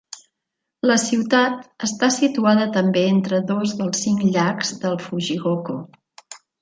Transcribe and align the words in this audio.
La 0.91 0.95
ciutat 1.01 1.67
està 1.87 2.09
situada 2.15 2.65
també 2.77 3.03
entre 3.09 3.43
dos 3.53 3.75
dels 3.83 4.01
cinc 4.07 4.25
llacs 4.37 4.73
del 4.87 4.99
Fujigoko. 5.05 5.77